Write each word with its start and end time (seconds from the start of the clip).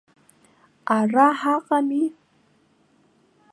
Ара 0.97 1.27
ҳаҟами. 1.39 2.03